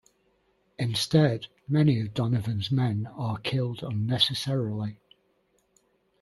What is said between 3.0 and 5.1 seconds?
are killed unnecessarily.